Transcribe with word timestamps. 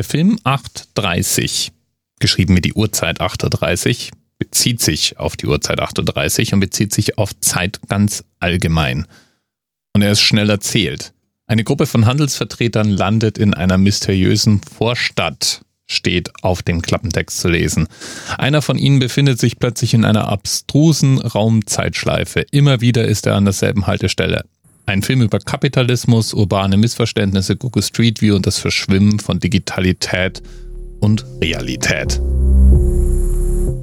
Der 0.00 0.04
Film 0.04 0.38
8.30, 0.44 1.72
geschrieben 2.20 2.54
mit 2.54 2.64
die 2.64 2.72
Uhrzeit 2.72 3.20
8.30 3.20 4.08
bezieht 4.38 4.80
sich 4.80 5.18
auf 5.18 5.36
die 5.36 5.44
Uhrzeit 5.44 5.78
8.30 5.78 6.54
und 6.54 6.60
bezieht 6.60 6.94
sich 6.94 7.18
auf 7.18 7.38
Zeit 7.40 7.80
ganz 7.86 8.24
allgemein. 8.38 9.06
Und 9.92 10.00
er 10.00 10.12
ist 10.12 10.22
schnell 10.22 10.48
erzählt. 10.48 11.12
Eine 11.46 11.64
Gruppe 11.64 11.84
von 11.84 12.06
Handelsvertretern 12.06 12.88
landet 12.88 13.36
in 13.36 13.52
einer 13.52 13.76
mysteriösen 13.76 14.62
Vorstadt, 14.62 15.60
steht 15.86 16.30
auf 16.42 16.62
dem 16.62 16.80
Klappentext 16.80 17.38
zu 17.38 17.48
lesen. 17.48 17.86
Einer 18.38 18.62
von 18.62 18.78
ihnen 18.78 19.00
befindet 19.00 19.38
sich 19.38 19.58
plötzlich 19.58 19.92
in 19.92 20.06
einer 20.06 20.28
abstrusen 20.28 21.18
Raumzeitschleife. 21.18 22.46
Immer 22.52 22.80
wieder 22.80 23.04
ist 23.04 23.26
er 23.26 23.34
an 23.34 23.44
derselben 23.44 23.86
Haltestelle. 23.86 24.46
Ein 24.90 25.02
Film 25.02 25.22
über 25.22 25.38
Kapitalismus, 25.38 26.34
urbane 26.34 26.76
Missverständnisse, 26.76 27.54
Google 27.54 27.84
Street 27.84 28.20
View 28.20 28.34
und 28.34 28.44
das 28.44 28.58
Verschwimmen 28.58 29.20
von 29.20 29.38
Digitalität 29.38 30.42
und 30.98 31.24
Realität. 31.40 32.20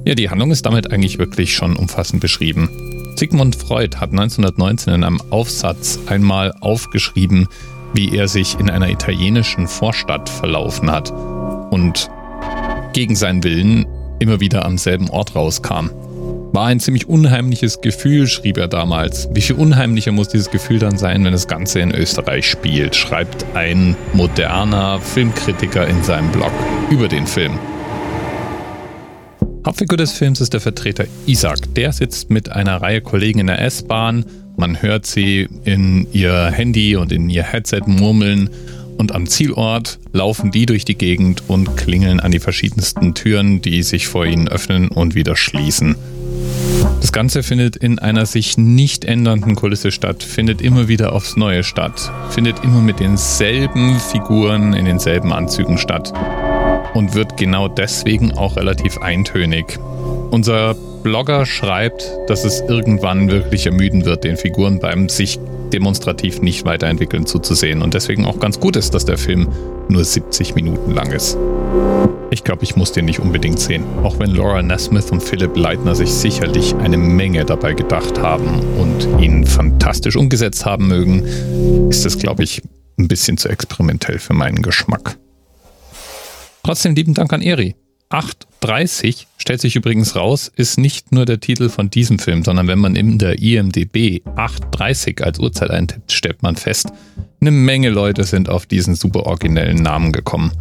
Ja, 0.04 0.14
die 0.14 0.28
Handlung 0.28 0.50
ist 0.50 0.66
damit 0.66 0.92
eigentlich 0.92 1.18
wirklich 1.18 1.54
schon 1.54 1.76
umfassend 1.76 2.20
beschrieben. 2.20 2.68
Sigmund 3.16 3.56
Freud 3.56 3.96
hat 3.96 4.10
1919 4.10 4.92
in 4.92 5.02
einem 5.02 5.22
Aufsatz 5.30 5.98
einmal 6.08 6.52
aufgeschrieben, 6.60 7.48
wie 7.94 8.14
er 8.14 8.28
sich 8.28 8.60
in 8.60 8.68
einer 8.68 8.90
italienischen 8.90 9.66
Vorstadt 9.66 10.28
verlaufen 10.28 10.90
hat 10.90 11.10
und 11.70 12.10
gegen 12.92 13.16
seinen 13.16 13.42
Willen 13.44 13.86
immer 14.18 14.40
wieder 14.40 14.66
am 14.66 14.76
selben 14.76 15.08
Ort 15.08 15.34
rauskam. 15.34 15.88
War 16.52 16.66
ein 16.66 16.80
ziemlich 16.80 17.08
unheimliches 17.08 17.82
Gefühl, 17.82 18.26
schrieb 18.26 18.56
er 18.56 18.68
damals. 18.68 19.28
Wie 19.32 19.42
viel 19.42 19.56
unheimlicher 19.56 20.12
muss 20.12 20.28
dieses 20.28 20.50
Gefühl 20.50 20.78
dann 20.78 20.96
sein, 20.96 21.22
wenn 21.24 21.32
das 21.32 21.46
Ganze 21.46 21.80
in 21.80 21.94
Österreich 21.94 22.46
spielt, 22.46 22.96
schreibt 22.96 23.44
ein 23.54 23.96
moderner 24.14 24.98
Filmkritiker 24.98 25.86
in 25.86 26.02
seinem 26.02 26.32
Blog 26.32 26.52
über 26.90 27.06
den 27.06 27.26
Film. 27.26 27.58
Hauptfigur 29.66 29.98
des 29.98 30.12
Films 30.12 30.40
ist 30.40 30.54
der 30.54 30.60
Vertreter 30.60 31.04
Isaac. 31.26 31.74
Der 31.74 31.92
sitzt 31.92 32.30
mit 32.30 32.48
einer 32.48 32.80
Reihe 32.80 33.02
Kollegen 33.02 33.40
in 33.40 33.48
der 33.48 33.60
S-Bahn. 33.60 34.24
Man 34.56 34.80
hört 34.80 35.04
sie 35.04 35.48
in 35.64 36.06
ihr 36.12 36.46
Handy 36.46 36.96
und 36.96 37.12
in 37.12 37.28
ihr 37.28 37.42
Headset 37.44 37.82
murmeln 37.86 38.48
und 38.96 39.14
am 39.14 39.28
Zielort 39.28 39.98
laufen 40.12 40.50
die 40.50 40.66
durch 40.66 40.84
die 40.84 40.96
Gegend 40.96 41.42
und 41.46 41.76
klingeln 41.76 42.20
an 42.20 42.32
die 42.32 42.40
verschiedensten 42.40 43.14
Türen, 43.14 43.62
die 43.62 43.82
sich 43.82 44.08
vor 44.08 44.26
ihnen 44.26 44.48
öffnen 44.48 44.88
und 44.88 45.14
wieder 45.14 45.36
schließen. 45.36 45.94
Das 47.00 47.12
Ganze 47.12 47.42
findet 47.42 47.76
in 47.76 47.98
einer 47.98 48.26
sich 48.26 48.58
nicht 48.58 49.04
ändernden 49.04 49.54
Kulisse 49.54 49.92
statt, 49.92 50.22
findet 50.22 50.60
immer 50.60 50.88
wieder 50.88 51.12
aufs 51.12 51.36
Neue 51.36 51.62
statt, 51.62 52.12
findet 52.30 52.64
immer 52.64 52.80
mit 52.80 52.98
denselben 52.98 53.98
Figuren 54.00 54.72
in 54.72 54.84
denselben 54.84 55.32
Anzügen 55.32 55.78
statt 55.78 56.12
und 56.94 57.14
wird 57.14 57.36
genau 57.36 57.68
deswegen 57.68 58.32
auch 58.32 58.56
relativ 58.56 58.98
eintönig. 58.98 59.78
Unser 60.30 60.74
Blogger 61.02 61.46
schreibt, 61.46 62.10
dass 62.26 62.44
es 62.44 62.60
irgendwann 62.62 63.30
wirklich 63.30 63.66
ermüden 63.66 64.04
wird, 64.04 64.24
den 64.24 64.36
Figuren 64.36 64.80
beim 64.80 65.08
sich 65.08 65.38
demonstrativ 65.72 66.40
nicht 66.40 66.64
weiterentwickeln 66.64 67.26
zuzusehen 67.26 67.82
und 67.82 67.94
deswegen 67.94 68.24
auch 68.24 68.40
ganz 68.40 68.58
gut 68.58 68.74
ist, 68.74 68.94
dass 68.94 69.04
der 69.04 69.18
Film 69.18 69.48
nur 69.88 70.04
70 70.04 70.54
Minuten 70.54 70.92
lang 70.92 71.12
ist. 71.12 71.38
Ich 72.30 72.44
glaube, 72.44 72.62
ich 72.62 72.76
muss 72.76 72.92
den 72.92 73.06
nicht 73.06 73.20
unbedingt 73.20 73.58
sehen. 73.58 73.84
Auch 74.02 74.18
wenn 74.18 74.30
Laura 74.30 74.60
Nesmith 74.60 75.10
und 75.10 75.22
Philipp 75.22 75.56
Leitner 75.56 75.94
sich 75.94 76.10
sicherlich 76.10 76.74
eine 76.74 76.98
Menge 76.98 77.46
dabei 77.46 77.72
gedacht 77.72 78.18
haben 78.18 78.60
und 78.78 79.22
ihn 79.22 79.46
fantastisch 79.46 80.14
umgesetzt 80.14 80.66
haben 80.66 80.88
mögen, 80.88 81.88
ist 81.88 82.04
es, 82.04 82.18
glaube 82.18 82.44
ich, 82.44 82.62
ein 82.98 83.08
bisschen 83.08 83.38
zu 83.38 83.48
experimentell 83.48 84.18
für 84.18 84.34
meinen 84.34 84.60
Geschmack. 84.60 85.16
Trotzdem 86.62 86.94
lieben 86.94 87.14
Dank 87.14 87.32
an 87.32 87.40
Eri. 87.40 87.76
8.30 88.10 89.24
stellt 89.38 89.60
sich 89.60 89.76
übrigens 89.76 90.16
raus, 90.16 90.50
ist 90.54 90.78
nicht 90.78 91.12
nur 91.12 91.24
der 91.24 91.40
Titel 91.40 91.68
von 91.68 91.90
diesem 91.90 92.18
Film, 92.18 92.42
sondern 92.42 92.66
wenn 92.66 92.78
man 92.78 92.96
in 92.96 93.18
der 93.18 93.38
IMDB 93.38 94.22
8.30 94.36 95.22
als 95.22 95.38
Uhrzeit 95.38 95.70
eintippt, 95.70 96.12
stellt 96.12 96.42
man 96.42 96.56
fest, 96.56 96.88
eine 97.40 97.50
Menge 97.50 97.90
Leute 97.90 98.24
sind 98.24 98.48
auf 98.48 98.66
diesen 98.66 98.94
super 98.94 99.24
originellen 99.26 99.82
Namen 99.82 100.12
gekommen. 100.12 100.52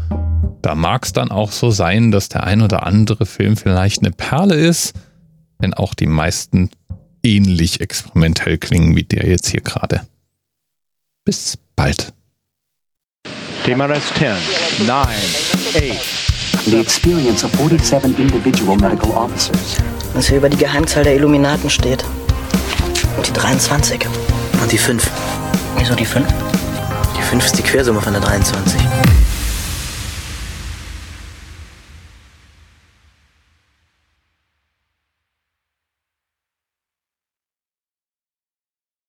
Da 0.67 0.75
mag 0.75 1.05
es 1.05 1.13
dann 1.13 1.31
auch 1.31 1.53
so 1.53 1.71
sein, 1.71 2.11
dass 2.11 2.27
der 2.27 2.43
ein 2.43 2.61
oder 2.61 2.85
andere 2.85 3.25
Film 3.25 3.55
vielleicht 3.55 4.01
eine 4.01 4.11
Perle 4.11 4.55
ist, 4.55 4.93
wenn 5.59 5.73
auch 5.73 5.93
die 5.93 6.07
meisten 6.07 6.71
ähnlich 7.23 7.79
experimentell 7.79 8.57
klingen 8.57 8.93
wie 8.93 9.05
der 9.05 9.25
jetzt 9.29 9.47
hier 9.47 9.61
gerade. 9.61 10.01
Bis 11.23 11.57
bald. 11.77 12.11
TMRS 13.63 14.13
10, 14.17 14.87
9, 14.87 15.07
8. 15.07 16.65
The 16.65 16.81
experience 16.81 17.45
of 17.45 17.51
47 17.53 18.19
individual 18.19 18.75
medical 18.75 19.11
officers. 19.11 19.77
Was 20.15 20.27
hier 20.27 20.39
über 20.39 20.49
die 20.49 20.57
Geheimzahl 20.57 21.05
der 21.05 21.15
Illuminaten 21.15 21.69
steht. 21.69 22.03
Und 23.15 23.25
die 23.25 23.31
23. 23.31 24.05
Und 24.61 24.69
die 24.69 24.77
5. 24.77 25.09
Wieso 25.77 25.95
die 25.95 26.05
5? 26.05 26.27
Die 27.17 27.21
5 27.21 27.45
ist 27.45 27.57
die 27.57 27.63
Quersumme 27.63 28.01
von 28.01 28.11
der 28.11 28.21
23. 28.21 28.81